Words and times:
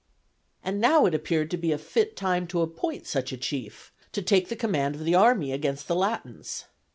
And 0.63 0.81
now 0.81 1.05
it 1.05 1.13
appeared 1.13 1.51
to 1.51 1.57
be 1.57 1.71
a 1.71 1.77
fit 1.77 2.15
time 2.15 2.47
to 2.47 2.61
appoint 2.63 3.05
such 3.05 3.31
a 3.31 3.37
chief, 3.37 3.93
to 4.13 4.23
take 4.23 4.49
the 4.49 4.55
command 4.55 4.95
of 4.95 5.05
the 5.05 5.13
army 5.13 5.51
against 5.51 5.87
the 5.87 5.95
Latins. 5.95 6.65